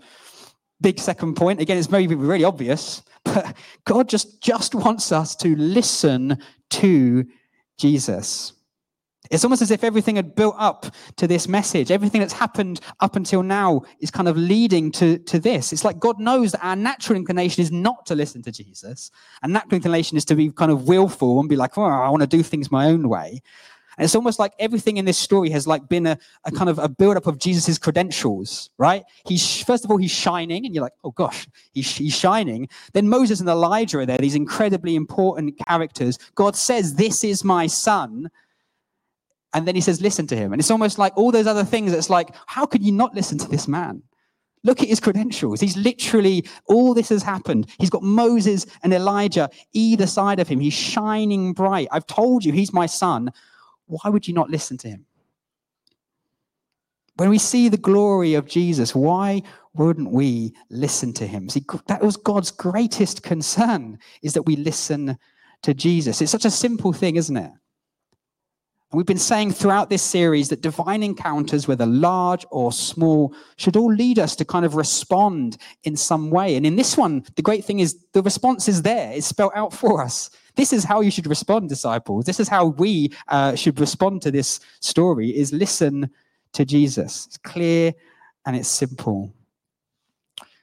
[0.80, 1.61] big second point.
[1.61, 6.38] Again, it's maybe really obvious, but God just, just wants us to listen
[6.70, 7.26] to
[7.78, 8.52] Jesus.
[9.30, 10.86] It's almost as if everything had built up
[11.16, 11.90] to this message.
[11.90, 15.72] Everything that's happened up until now is kind of leading to, to this.
[15.72, 19.10] It's like God knows that our natural inclination is not to listen to Jesus.
[19.42, 22.22] And natural inclination is to be kind of willful and be like, oh, I want
[22.22, 23.42] to do things my own way.
[23.96, 26.78] And it's almost like everything in this story has like been a, a kind of
[26.78, 29.02] a build-up of Jesus's credentials, right?
[29.26, 32.68] He's first of all he's shining, and you're like, oh gosh, he's, he's shining.
[32.92, 36.16] Then Moses and Elijah are there, these incredibly important characters.
[36.36, 38.30] God says, "This is my son,"
[39.54, 41.92] and then he says, "Listen to him." And it's almost like all those other things.
[41.92, 44.02] It's like, how could you not listen to this man?
[44.64, 45.61] Look at his credentials.
[45.61, 47.68] He's literally, all this has happened.
[47.78, 50.58] He's got Moses and Elijah either side of him.
[50.58, 51.88] He's shining bright.
[51.92, 53.30] I've told you, he's my son
[53.88, 55.06] why would you not listen to him?
[57.16, 59.42] When we see the glory of Jesus, why
[59.74, 61.48] wouldn't we listen to him?
[61.48, 65.18] See, that was God's greatest concern, is that we listen
[65.62, 66.22] to Jesus.
[66.22, 67.50] It's such a simple thing, isn't it?
[68.90, 73.77] And we've been saying throughout this series that divine encounters, whether large or small, should
[73.77, 76.57] all lead us to kind of respond in some way.
[76.57, 79.74] And in this one, the great thing is the response is there, it's spelled out
[79.74, 80.31] for us.
[80.57, 82.24] This is how you should respond, disciples.
[82.24, 86.11] This is how we uh, should respond to this story: is listen
[86.55, 87.27] to Jesus.
[87.27, 87.92] It's clear
[88.46, 89.33] and it's simple.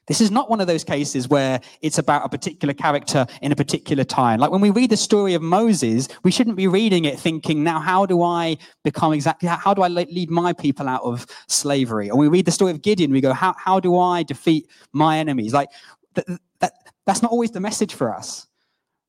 [0.07, 3.55] This is not one of those cases where it's about a particular character in a
[3.55, 4.39] particular time.
[4.39, 7.79] Like when we read the story of Moses, we shouldn't be reading it thinking, now,
[7.79, 12.11] how do I become exactly, how do I lead my people out of slavery?
[12.11, 15.17] Or we read the story of Gideon, we go, how, how do I defeat my
[15.17, 15.53] enemies?
[15.53, 15.69] Like
[16.13, 16.25] that,
[16.59, 16.73] that,
[17.05, 18.47] that's not always the message for us.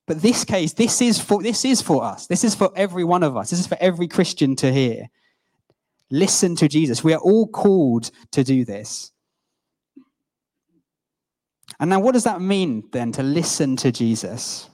[0.06, 2.28] But this case, this is for this is for us.
[2.28, 3.50] This is for every one of us.
[3.50, 5.08] This is for every Christian to hear.
[6.10, 7.02] Listen to Jesus.
[7.02, 9.10] We are all called to do this.
[11.78, 14.70] And now, what does that mean then to listen to Jesus?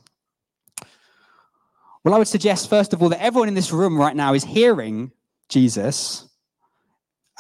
[2.05, 4.45] Well, I would suggest, first of all, that everyone in this room right now is
[4.45, 5.13] hearing
[5.49, 6.29] Jesus.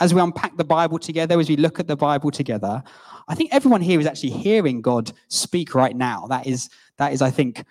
[0.00, 2.82] As we unpack the Bible together, as we look at the Bible together,
[3.28, 6.26] I think everyone here is actually hearing God speak right now.
[6.28, 7.64] That is, that is, I think,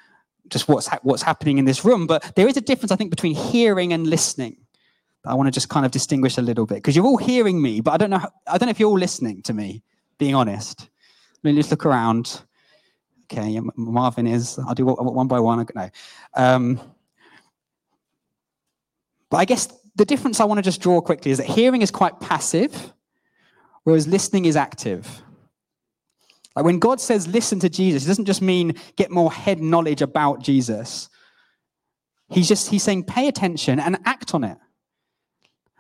[0.50, 2.08] just what's ha- what's happening in this room.
[2.08, 4.58] But there is a difference, I think, between hearing and listening.
[5.26, 7.80] I want to just kind of distinguish a little bit because you're all hearing me,
[7.82, 8.20] but I don't know.
[8.20, 9.84] How, I don't know if you're all listening to me.
[10.18, 10.90] Being honest,
[11.44, 12.42] I mean, just look around.
[13.32, 14.60] Okay, Marvin is.
[14.60, 15.66] I'll do one by one.
[15.74, 15.90] No.
[16.36, 16.80] Um,
[19.30, 21.92] but I guess the difference I want to just draw quickly is that hearing is
[21.92, 22.94] quite passive,
[23.84, 25.22] whereas listening is active.
[26.56, 30.02] Like when God says listen to Jesus, it doesn't just mean get more head knowledge
[30.02, 31.10] about Jesus.
[32.30, 34.58] He's just he's saying pay attention and act on it.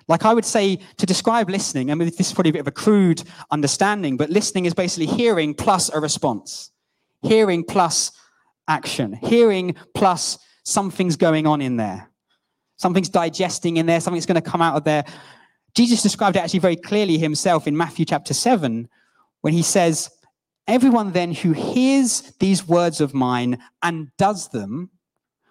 [0.08, 2.68] Like I would say to describe listening, I mean, this is probably a bit of
[2.68, 6.72] a crude understanding, but listening is basically hearing plus a response,
[7.22, 8.12] hearing plus
[8.68, 12.10] action, hearing plus something's going on in there,
[12.78, 15.04] something's digesting in there, something's going to come out of there.
[15.76, 18.90] Jesus described it actually very clearly himself in Matthew chapter 7
[19.42, 20.10] when he says,
[20.68, 24.90] Everyone then who hears these words of mine and does them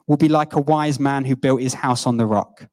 [0.07, 2.67] will be like a wise man who built his house on the rock.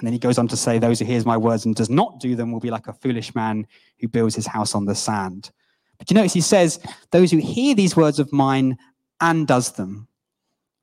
[0.00, 2.20] And then he goes on to say, Those who hears my words and does not
[2.20, 3.66] do them will be like a foolish man
[4.00, 5.50] who builds his house on the sand.
[5.98, 8.78] But you notice he says, Those who hear these words of mine
[9.20, 10.08] and does them.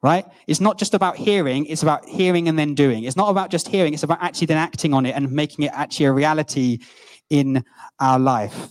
[0.04, 0.26] Right?
[0.46, 3.06] It's not just about hearing, it's about hearing and then doing.
[3.06, 5.72] It's not about just hearing, it's about actually then acting on it and making it
[5.74, 6.78] actually a reality
[7.32, 7.66] in
[8.00, 8.70] our life.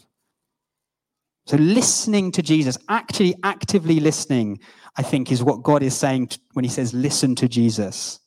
[1.47, 4.61] So, listening to Jesus, actually actively listening,
[4.97, 8.21] I think, is what God is saying when He says, listen to Jesus.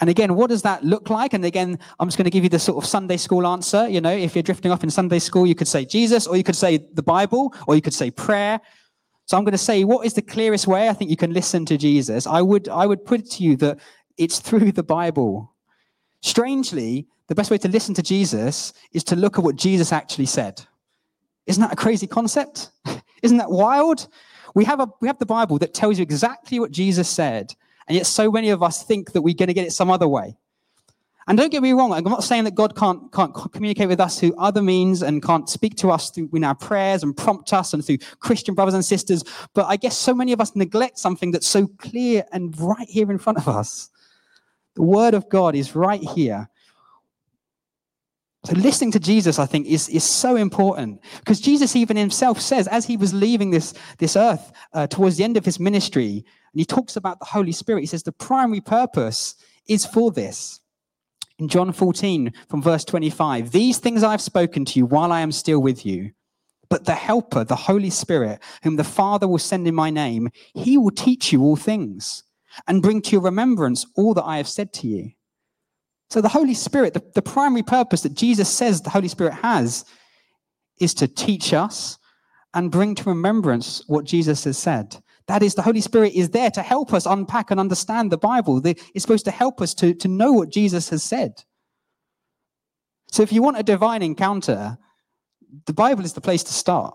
[0.00, 1.34] And again, what does that look like?
[1.34, 3.88] And again, I'm just going to give you the sort of Sunday school answer.
[3.88, 6.44] You know, if you're drifting off in Sunday school, you could say Jesus, or you
[6.44, 8.60] could say the Bible, or you could say prayer.
[9.26, 11.66] So I'm going to say, what is the clearest way I think you can listen
[11.66, 12.26] to Jesus?
[12.26, 13.78] I would, I would put it to you that
[14.16, 15.52] it's through the Bible.
[16.22, 20.26] Strangely, the best way to listen to Jesus is to look at what Jesus actually
[20.26, 20.62] said.
[21.46, 22.70] Isn't that a crazy concept?
[23.22, 24.08] Isn't that wild?
[24.54, 27.54] We have, a, we have the Bible that tells you exactly what Jesus said,
[27.88, 30.06] and yet so many of us think that we're going to get it some other
[30.06, 30.36] way.
[31.26, 34.18] And don't get me wrong, I'm not saying that God can't, can't communicate with us
[34.18, 37.74] through other means and can't speak to us through in our prayers and prompt us
[37.74, 39.24] and through Christian brothers and sisters.
[39.52, 43.10] But I guess so many of us neglect something that's so clear and right here
[43.10, 43.90] in front of us.
[44.74, 46.48] The Word of God is right here.
[48.44, 52.68] So listening to Jesus, I think, is, is so important because Jesus even himself says,
[52.68, 56.60] as he was leaving this, this earth uh, towards the end of his ministry, and
[56.60, 59.34] he talks about the Holy Spirit, he says the primary purpose
[59.66, 60.60] is for this.
[61.38, 65.32] In John 14, from verse 25, these things I've spoken to you while I am
[65.32, 66.12] still with you.
[66.68, 70.76] But the Helper, the Holy Spirit, whom the Father will send in my name, he
[70.76, 72.24] will teach you all things
[72.66, 75.12] and bring to your remembrance all that I have said to you.
[76.10, 79.84] So, the Holy Spirit, the, the primary purpose that Jesus says the Holy Spirit has
[80.80, 81.98] is to teach us
[82.54, 84.96] and bring to remembrance what Jesus has said.
[85.26, 88.62] That is, the Holy Spirit is there to help us unpack and understand the Bible.
[88.64, 91.44] It's supposed to help us to, to know what Jesus has said.
[93.10, 94.78] So if you want a divine encounter,
[95.66, 96.94] the Bible is the place to start.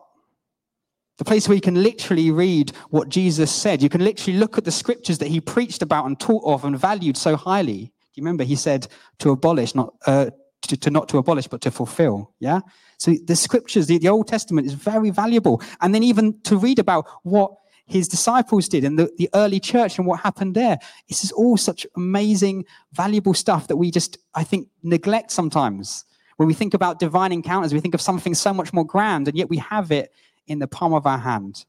[1.20, 3.84] The place where you can literally read what Jesus said.
[3.84, 6.78] You can literally look at the scriptures that he preached about and taught of and
[6.78, 7.94] valued so highly.
[8.14, 8.88] Do you remember he said
[9.20, 10.30] to abolish, not uh,
[10.62, 12.32] to, to, not to abolish, but to fulfill?
[12.40, 12.60] Yeah.
[12.98, 15.62] So the scriptures, the, the Old Testament is very valuable.
[15.82, 17.52] And then even to read about what
[17.86, 20.80] his disciples did and the, the early church and what happened there.
[21.10, 26.06] This is all such amazing, valuable stuff that we just, I think, neglect sometimes.
[26.38, 29.38] When we think about divine encounters, we think of something so much more grand, and
[29.38, 30.12] yet we have it
[30.48, 31.66] in the palm of our hand.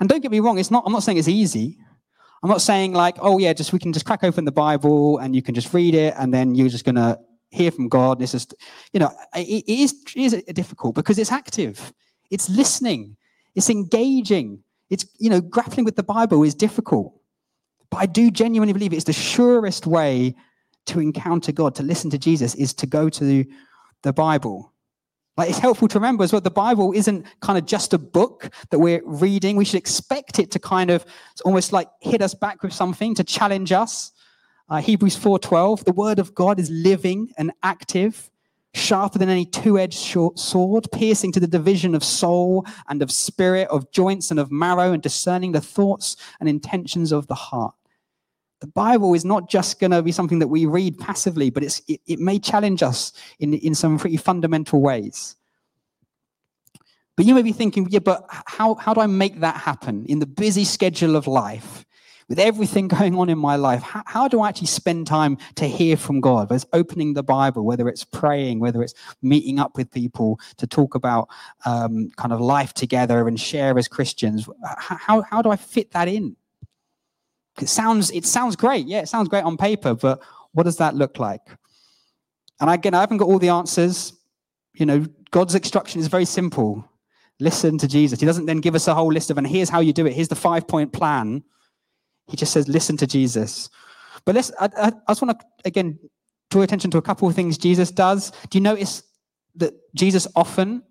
[0.00, 1.78] And don't get me wrong, it's not, I'm not saying it's easy.
[2.42, 5.34] I'm not saying like, oh yeah, just we can just crack open the Bible and
[5.34, 7.18] you can just read it and then you're just gonna
[7.50, 8.18] hear from God.
[8.18, 8.46] This is,
[8.92, 11.92] you know, it, it is, it is difficult because it's active.
[12.30, 13.16] It's listening.
[13.54, 14.62] It's engaging.
[14.90, 17.18] It's, you know, grappling with the Bible is difficult.
[17.90, 20.34] But I do genuinely believe it's the surest way
[20.86, 23.44] to encounter God, to listen to Jesus, is to go to
[24.02, 24.72] the Bible.
[25.36, 28.50] Like it's helpful to remember as well, the Bible isn't kind of just a book
[28.70, 29.56] that we're reading.
[29.56, 31.04] We should expect it to kind of
[31.44, 34.12] almost like hit us back with something to challenge us.
[34.68, 38.30] Uh, Hebrews 4:12, the word of God is living and active
[38.74, 39.98] sharper than any two edged
[40.38, 44.92] sword, piercing to the division of soul and of spirit, of joints and of marrow,
[44.92, 47.74] and discerning the thoughts and intentions of the heart.
[48.60, 51.80] The Bible is not just going to be something that we read passively, but it,
[52.06, 55.36] it may challenge us in, in some pretty fundamental ways.
[57.16, 60.18] But you may be thinking, yeah, but how, how do I make that happen in
[60.18, 61.86] the busy schedule of life?
[62.28, 65.66] with everything going on in my life, how, how, do I actually spend time to
[65.66, 66.50] hear from God?
[66.50, 70.66] Whether it's opening the Bible, whether it's praying, whether it's meeting up with people to
[70.66, 71.28] talk about
[71.64, 74.48] um, kind of life together and share as Christians.
[74.64, 76.36] How, how do I fit that in?
[77.60, 78.86] It sounds, it sounds great.
[78.86, 81.42] Yeah, it sounds great on paper, but what does that look like?
[82.60, 84.12] And again, I haven't got all the answers.
[84.74, 86.88] You know, God's instruction is very simple.
[87.40, 88.20] Listen to Jesus.
[88.20, 90.14] He doesn't then give us a whole list of, and here's how you do it.
[90.14, 91.42] Here's the five point plan
[92.28, 93.70] he just says, listen to Jesus.
[94.24, 95.98] But let's, I, I, I just want to, again,
[96.50, 98.32] draw attention to a couple of things Jesus does.
[98.50, 99.02] Do you notice
[99.56, 100.82] that Jesus often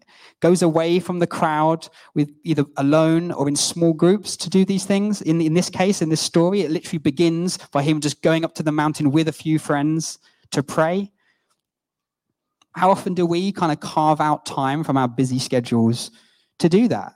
[0.45, 4.85] goes away from the crowd with either alone or in small groups to do these
[4.85, 5.23] things?
[5.23, 8.53] In, in this case, in this story, it literally begins by him just going up
[8.55, 10.19] to the mountain with a few friends
[10.51, 11.11] to pray.
[12.73, 16.11] How often do we kind of carve out time from our busy schedules
[16.59, 17.13] to do that?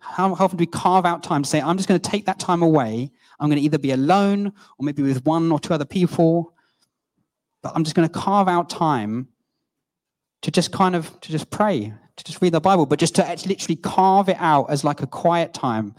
[0.00, 2.38] How, often do we carve out time to say, I'm just going to take that
[2.38, 3.10] time away?
[3.40, 6.52] I'm going to either be alone or maybe with one or two other people,
[7.62, 9.28] but I'm just going to carve out time
[10.42, 13.26] to just kind of to just pray, to just read the Bible, but just to
[13.26, 15.94] actually literally carve it out as like a quiet time.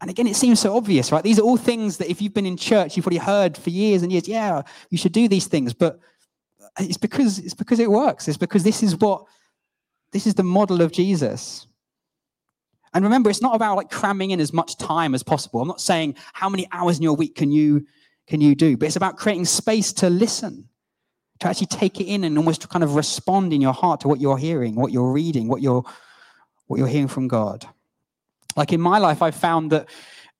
[0.00, 1.24] And again, it seems so obvious, right?
[1.24, 4.02] These are all things that if you've been in church, you've already heard for years
[4.02, 4.28] and years.
[4.28, 5.98] Yeah, you should do these things, but
[6.78, 8.28] it's because it's because it works.
[8.28, 9.24] It's because this is what
[10.12, 11.66] this is the model of Jesus.
[12.94, 15.60] And remember, it's not about like cramming in as much time as possible.
[15.60, 17.86] I'm not saying how many hours in your week can you
[18.26, 20.68] can you do, but it's about creating space to listen,
[21.40, 24.08] to actually take it in and almost to kind of respond in your heart to
[24.08, 25.84] what you're hearing, what you're reading, what you're
[26.66, 27.66] what you're hearing from God.
[28.56, 29.88] Like in my life, I've found that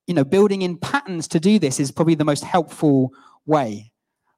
[0.07, 3.13] you know building in patterns to do this is probably the most helpful
[3.47, 3.93] way.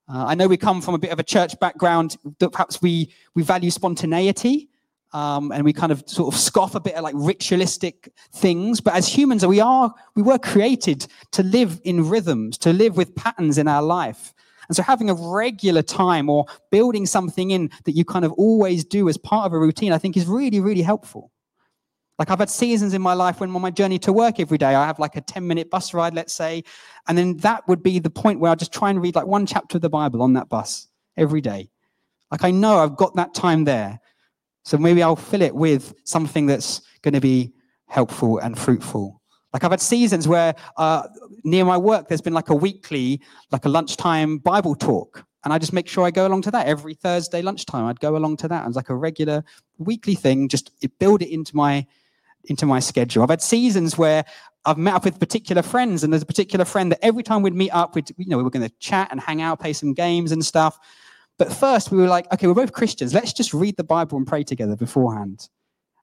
[0.09, 3.13] Uh, I know we come from a bit of a church background that perhaps we
[3.35, 4.69] we value spontaneity
[5.13, 8.81] um, and we kind of sort of scoff a bit at like ritualistic things.
[8.81, 13.15] But as humans, we are we were created to live in rhythms, to live with
[13.15, 14.35] patterns in our life.
[14.71, 18.85] And so having a regular time or building something in that you kind of always
[18.85, 21.33] do as part of a routine, I think is really, really helpful.
[22.21, 24.77] Like I've had seasons in my life when on my journey to work every day,
[24.77, 26.63] I have like a 10 minute bus ride, let's say.
[27.09, 29.45] And then that would be the point where I just try and read like one
[29.45, 31.69] chapter of the Bible on that bus every day.
[32.31, 33.99] Like I know I've got that time there.
[34.65, 37.53] So maybe I'll fill it with something that's going to be
[37.89, 39.20] helpful and fruitful.
[39.53, 41.09] Like I've had seasons where uh,
[41.45, 45.25] near my work, there's been like a weekly, like a lunchtime Bible talk.
[45.43, 47.87] And I just make sure I go along to that every Thursday lunchtime.
[47.87, 48.67] I'd go along to that.
[48.67, 49.43] It's like a regular
[49.79, 51.87] weekly thing, just build it into my
[52.45, 53.23] into my schedule.
[53.23, 54.25] I've had seasons where
[54.65, 57.55] I've met up with particular friends, and there's a particular friend that every time we'd
[57.55, 59.95] meet up, we'd, you know, we were going to chat and hang out, play some
[59.95, 60.79] games and stuff.
[61.39, 63.15] But first, we were like, okay, we're both Christians.
[63.15, 65.49] Let's just read the Bible and pray together beforehand.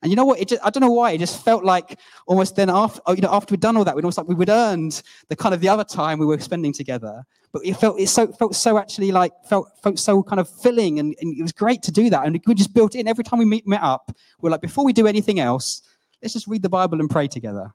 [0.01, 0.39] And you know what?
[0.39, 1.11] It just, I don't know why.
[1.11, 3.95] It just felt like almost then after, oh, you know, after we'd done all that,
[3.95, 6.71] we'd almost like we would earned the kind of the other time we were spending
[6.71, 7.23] together.
[7.51, 10.99] But it felt it so felt so actually like felt felt so kind of filling,
[10.99, 12.25] and, and it was great to do that.
[12.25, 14.11] And we just built in every time we meet met up.
[14.41, 15.81] We're like, before we do anything else,
[16.21, 17.73] let's just read the Bible and pray together.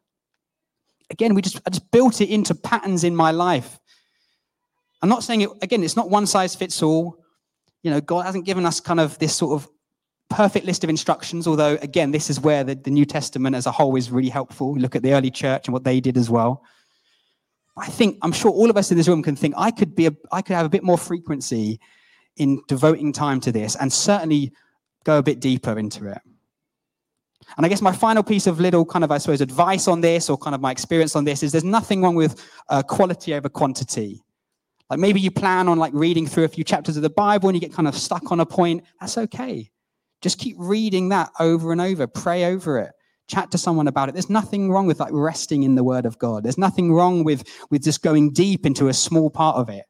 [1.13, 3.79] again, we just, I just built it into patterns in my life.
[5.03, 7.19] I'm not saying it, again, it's not one size fits all.
[7.83, 9.69] You know, God hasn't given us kind of this sort of
[10.33, 13.71] perfect list of instructions, although, again, this is where the, the New Testament as a
[13.71, 14.75] whole is really helpful.
[14.77, 16.65] Look at the early church and what they did as well.
[17.77, 20.07] I think, I'm sure all of us in this room can think I could be,
[20.07, 21.81] a, I could have a bit more frequency
[22.37, 24.53] in devoting time to this and certainly
[25.05, 26.19] go a bit deeper into it.
[27.57, 30.31] And I guess my final piece of little kind of, I suppose, advice on this
[30.31, 33.49] or kind of my experience on this is there's nothing wrong with uh, quality over
[33.49, 34.23] quantity.
[34.89, 37.57] Like maybe you plan on like reading through a few chapters of the Bible and
[37.57, 38.85] you get kind of stuck on a point.
[39.01, 39.71] That's okay.
[40.23, 42.07] Just keep reading that over and over.
[42.07, 42.93] Pray over it.
[43.29, 44.13] Chat to someone about it.
[44.13, 46.45] There's nothing wrong with like resting in the Word of God.
[46.45, 49.85] There's nothing wrong with with just going deep into a small part of it.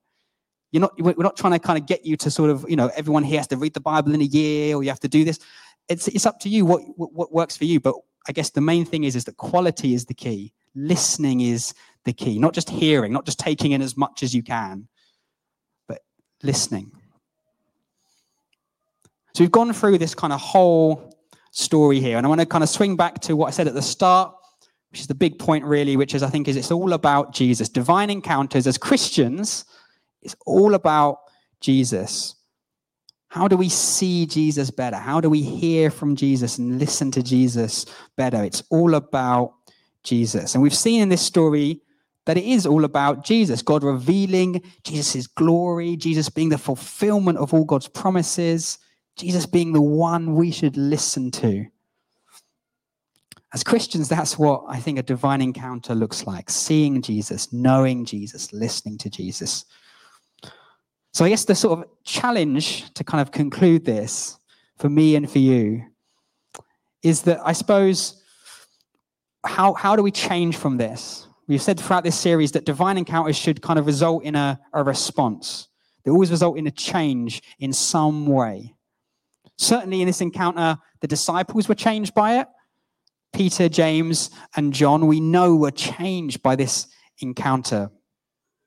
[0.71, 0.93] You're not.
[0.99, 3.39] We're not trying to kind of get you to sort of you know everyone here
[3.39, 5.39] has to read the Bible in a year or you have to do this
[5.89, 7.81] it's it's up to you what, what, works for you.
[7.81, 7.95] But
[8.29, 10.53] I guess the main thing is is that quality is the key.
[10.75, 11.75] Listening is
[12.05, 14.89] the key, not just hearing, not just taking in as much as you can,
[15.87, 16.01] but
[16.43, 16.93] listening.
[19.35, 21.17] So we've gone through this kind of whole
[21.53, 23.75] story here, and I want to kind of swing back to what I said at
[23.75, 24.35] the start,
[24.91, 27.69] which is the big point really, which is I think is it's all about Jesus.
[27.69, 29.65] Divine encounters as Christians,
[30.21, 31.19] it's all about
[31.61, 32.35] Jesus.
[33.29, 34.97] How do we see Jesus better?
[34.97, 38.45] How do we hear from Jesus and listen to Jesus better?
[38.45, 39.55] It's all about
[40.05, 40.55] Jesus.
[40.55, 41.81] And we've seen in this story
[42.27, 47.55] that it is all about Jesus, God revealing Jesus' glory, Jesus being the fulfillment of
[47.55, 48.79] all God's promises,
[49.17, 51.67] Jesus being the one we should listen to.
[53.55, 58.53] As Christians, that's what I think a divine encounter looks like seeing Jesus, knowing Jesus,
[58.53, 59.67] listening to Jesus.
[61.13, 64.39] So I guess the sort of challenge to kind of conclude this
[64.79, 65.85] for me and for you
[67.03, 68.23] is that I suppose
[69.45, 71.27] how, how do we change from this?
[71.47, 74.83] We've said throughout this series that divine encounters should kind of result in a, a
[74.83, 75.69] response.
[76.05, 78.75] They always result in a change in some way.
[79.63, 82.49] Certainly in this encounter, the disciples were changed by it.
[83.33, 86.89] Peter, James, and John, we know were changed by this
[87.21, 87.89] encounter.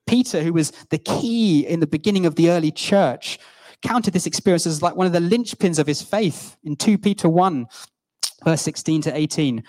[0.07, 3.39] Peter, who was the key in the beginning of the early church,
[3.81, 7.27] counted this experience as like one of the linchpins of his faith in 2 Peter
[7.27, 7.67] 1,
[8.45, 9.63] verse 16 to 18.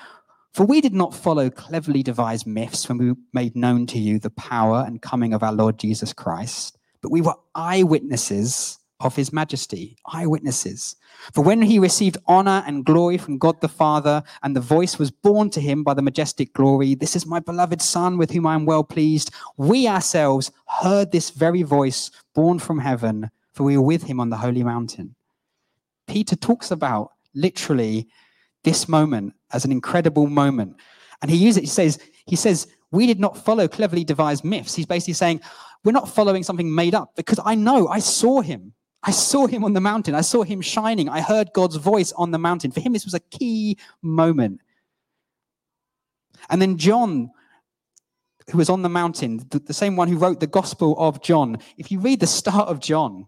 [0.55, 4.31] For we did not follow cleverly devised myths when we made known to you the
[4.31, 9.97] power and coming of our Lord Jesus Christ, but we were eyewitnesses of his majesty,
[10.07, 10.97] eyewitnesses.
[11.35, 15.11] For when he received honor and glory from God the Father, and the voice was
[15.11, 18.55] borne to him by the majestic glory, This is my beloved Son with whom I
[18.55, 23.85] am well pleased, we ourselves heard this very voice borne from heaven, for we were
[23.85, 25.15] with him on the holy mountain.
[26.07, 28.09] Peter talks about literally
[28.65, 30.77] this moment as an incredible moment.
[31.23, 34.75] And he uses it, he says, he says, we did not follow cleverly devised myths.
[34.75, 35.41] He's basically saying,
[35.85, 38.73] we're not following something made up because I know, I saw him.
[39.03, 40.15] I saw him on the mountain.
[40.15, 41.09] I saw him shining.
[41.09, 42.71] I heard God's voice on the mountain.
[42.73, 44.61] For him, this was a key moment.
[46.49, 47.31] And then John,
[48.51, 51.59] who was on the mountain, the, the, same one who wrote the Gospel of John,
[51.79, 53.27] if you read the start of John,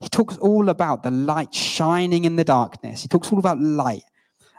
[0.00, 3.02] he talks all about the light shining in the darkness.
[3.02, 4.04] He talks all about light.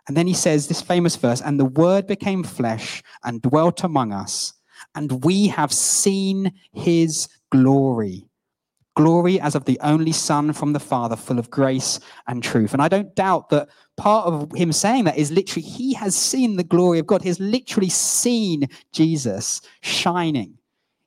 [0.07, 4.11] And then he says this famous verse, and the word became flesh and dwelt among
[4.11, 4.53] us,
[4.95, 8.28] and we have seen his glory
[8.99, 12.73] glory as of the only Son from the Father, full of grace and truth.
[12.73, 16.57] And I don't doubt that part of him saying that is literally he has seen
[16.57, 17.21] the glory of God.
[17.21, 20.57] He has literally seen Jesus shining.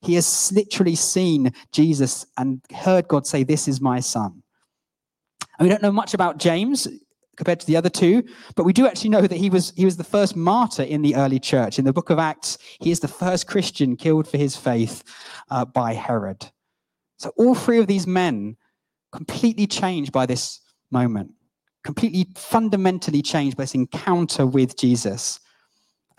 [0.00, 4.42] He has literally seen Jesus and heard God say, This is my Son.
[5.58, 6.88] And we don't know much about James
[7.36, 8.22] compared to the other two,
[8.56, 11.14] but we do actually know that he was he was the first martyr in the
[11.14, 11.78] early church.
[11.78, 15.04] In the book of Acts, he is the first Christian killed for his faith
[15.50, 16.50] uh, by Herod.
[17.22, 18.56] So all three of these men
[19.12, 20.60] completely changed by this
[20.90, 21.30] moment,
[21.84, 25.38] completely fundamentally changed by this encounter with Jesus.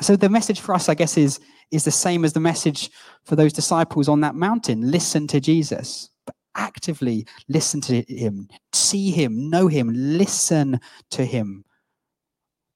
[0.02, 1.42] So the message for us, I guess, is,
[1.72, 2.90] is the same as the message
[3.26, 4.92] for those disciples on that mountain.
[4.92, 10.80] Listen to Jesus, but actively listen to him, see him, know him, listen
[11.12, 11.66] to him.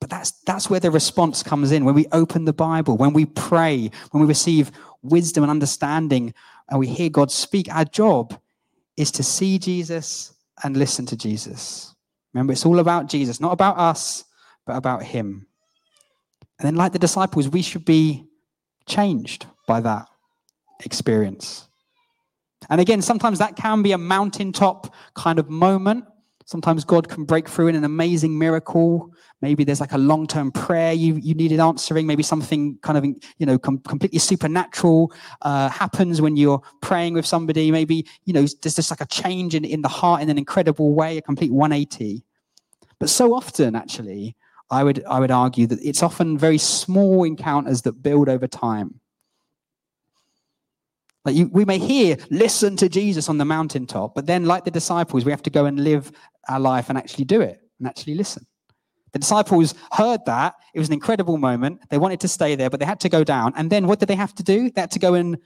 [0.01, 3.25] But that's that's where the response comes in when we open the Bible, when we
[3.25, 4.71] pray, when we receive
[5.01, 6.33] wisdom and understanding
[6.69, 8.39] and we hear God speak, our job
[8.95, 11.95] is to see Jesus and listen to Jesus.
[12.33, 14.25] Remember, it's all about Jesus, not about us,
[14.65, 15.47] but about Him.
[16.59, 18.25] And then, like the disciples, we should be
[18.87, 20.07] changed by that
[20.83, 21.67] experience.
[22.69, 26.05] And again, sometimes that can be a mountaintop kind of moment.
[26.47, 29.13] Sometimes God can break through in an amazing miracle.
[29.41, 32.07] Maybe there's like a long-term prayer you, you needed answering.
[32.07, 33.03] Maybe something kind of,
[33.37, 37.69] you know, com- completely supernatural uh, happens when you're praying with somebody.
[37.69, 40.95] Maybe, you know, there's just like a change in, in the heart in an incredible
[40.95, 42.23] way, a complete 180.
[42.97, 44.37] But so often, actually,
[44.71, 49.01] I would, I would argue that it's often very small encounters that build over time.
[51.27, 54.71] Like you, we may hear, listen to Jesus on the mountaintop, but then, like the
[54.71, 56.09] disciples, we have to go and live
[56.47, 58.45] our life and actually do it and actually listen.
[59.13, 60.55] The disciples heard that.
[60.73, 61.81] It was an incredible moment.
[61.89, 63.53] They wanted to stay there, but they had to go down.
[63.55, 64.69] And then what did they have to do?
[64.69, 65.37] They had to go and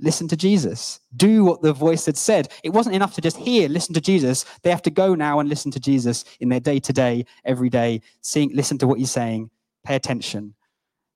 [0.00, 2.52] listen to Jesus, do what the voice had said.
[2.62, 4.44] It wasn't enough to just hear, listen to Jesus.
[4.62, 7.68] They have to go now and listen to Jesus in their day to day, every
[7.68, 9.50] day, seeing, listen to what he's saying,
[9.84, 10.54] pay attention.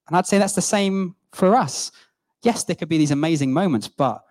[0.09, 1.93] And I'd say that's the same for us
[2.43, 4.23] yes, there could be these amazing moments, but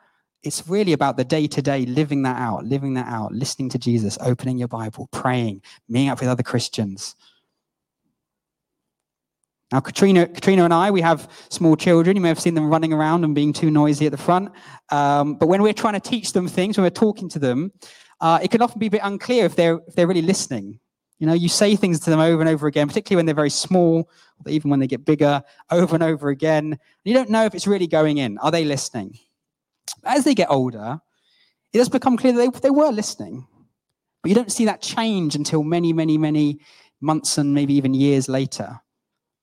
[0.44, 3.78] it's really about the day to day living that out, living that out, listening to
[3.78, 7.16] Jesus, opening your Bible, praying, meeting up with other Christians.
[9.72, 12.18] Now, Katrina, Katrina and I, we have small children.
[12.18, 14.52] You may have seen them running around and being too noisy at the front.
[14.90, 17.72] Um, but when we're trying to teach them things, when we're talking to them,
[18.20, 20.80] uh, it can often be a bit unclear if they're if they're really listening.
[21.20, 23.50] You know, you say things to them over and over again, particularly when they're very
[23.50, 24.10] small,
[24.48, 26.78] even when they get bigger, over and over again.
[27.06, 28.40] You don't know if it's really going in.
[28.40, 29.18] Are they listening?
[30.04, 31.00] As they get older,
[31.74, 33.48] it does become clear that they, they were listening.
[34.22, 36.60] But you don't see that change until many, many, many
[37.00, 38.80] months and maybe even years later.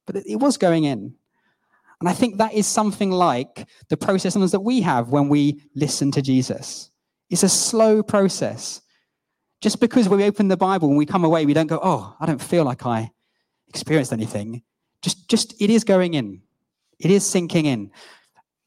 [0.06, 1.14] But it, it was going in.
[2.00, 6.12] And I think that is something like the process that we have when we listen
[6.12, 6.90] to Jesus.
[7.28, 8.80] It's a slow process.
[9.60, 12.26] Just because we open the Bible and we come away, we don't go, oh, I
[12.26, 13.10] don't feel like I
[13.66, 14.62] experienced anything.
[15.02, 16.42] Just, just it is going in.
[17.00, 17.90] It is sinking in.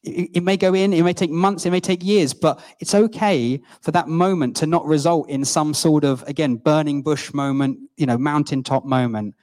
[0.04, 3.62] It, may go in, it may take months, it may take years, but it's okay
[3.80, 8.06] for that moment to not result in some sort of, again, burning bush moment, you
[8.06, 9.36] know, mountaintop moment.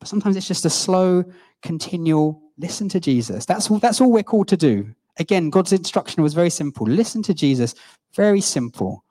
[0.00, 1.24] But sometimes it's just a slow,
[1.62, 3.44] continual listen to Jesus.
[3.44, 4.94] That's all, that's all we're called to do.
[5.18, 6.86] Again, God's instruction was very simple.
[6.86, 7.74] Listen to Jesus,
[8.14, 9.04] very simple.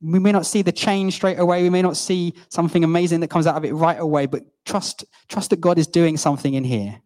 [0.00, 1.62] We may not see the change straight away.
[1.62, 5.04] We may not see something amazing that comes out of it right away, but trust,
[5.28, 7.00] trust that God is doing something in here.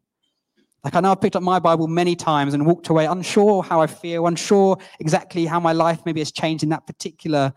[0.87, 3.81] Like I know I've picked up my Bible many times and walked away unsure how
[3.81, 7.53] I feel, unsure exactly how my life maybe has changed in that particular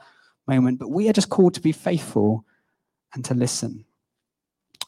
[0.47, 0.79] moment.
[0.79, 2.43] But we are just called to be faithful
[3.13, 3.85] and to listen.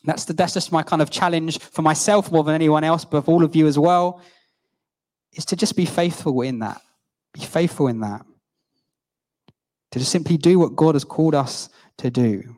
[0.06, 3.26] That's, the, that's just my kind of challenge for myself more than anyone else, but
[3.26, 4.24] for all of you as well,
[5.34, 6.82] is to just be faithful in that.
[7.34, 8.26] Be faithful in that
[9.92, 12.56] to just simply do what God has called us to do,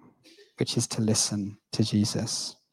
[0.59, 2.55] which is to listen to Jesus.